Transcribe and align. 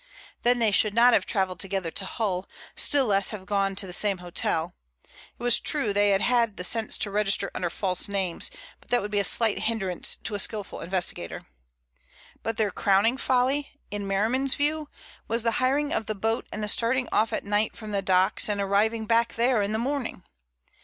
Then 0.41 0.57
they 0.57 0.71
should 0.71 0.95
not 0.95 1.13
have 1.13 1.27
travelled 1.27 1.59
together 1.59 1.91
to 1.91 2.05
Hull, 2.05 2.47
still 2.75 3.05
less 3.05 3.29
have 3.29 3.45
gone 3.45 3.75
to 3.75 3.85
the 3.85 3.93
same 3.93 4.17
hotel. 4.17 4.73
It 5.39 5.43
was 5.43 5.59
true 5.59 5.93
they 5.93 6.09
had 6.09 6.21
had 6.21 6.57
the 6.57 6.63
sense 6.63 6.97
to 6.97 7.11
register 7.11 7.51
under 7.53 7.69
false 7.69 8.07
names, 8.07 8.49
but 8.79 8.89
that 8.89 9.03
would 9.03 9.11
be 9.11 9.19
but 9.19 9.27
a 9.27 9.29
slight 9.29 9.59
hindrance 9.59 10.15
to 10.23 10.33
a 10.33 10.39
skillful 10.39 10.81
investigator. 10.81 11.45
But 12.41 12.57
their 12.57 12.71
crowning 12.71 13.17
folly, 13.17 13.79
in 13.91 14.07
Merriman's 14.07 14.55
view, 14.55 14.89
was 15.27 15.43
the 15.43 15.51
hiring 15.61 15.93
of 15.93 16.07
the 16.07 16.15
boat 16.15 16.47
and 16.51 16.63
the 16.63 16.67
starting 16.67 17.07
off 17.11 17.31
at 17.31 17.45
night 17.45 17.75
from 17.77 17.91
the 17.91 18.01
docks 18.01 18.49
and 18.49 18.59
arriving 18.59 19.05
back 19.05 19.35
there 19.35 19.61
in 19.61 19.71
the 19.71 19.77
morning. 19.77 20.23